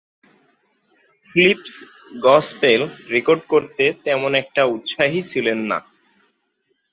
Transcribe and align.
Philips 1.27 1.73
gospel 2.21 2.81
record 3.09 3.41
করতে 3.49 3.83
তেমন 4.05 4.31
একটা 4.35 4.61
উৎসাহী 4.75 5.19
ছিলেন 5.31 5.59
না। 5.71 5.77